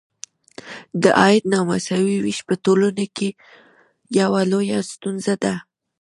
[1.03, 3.29] د عاید نامساوي ویش په ټولنو کې
[4.19, 5.53] یوه لویه ستونزه ده.